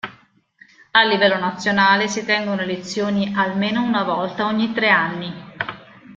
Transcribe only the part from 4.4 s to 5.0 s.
ogni tre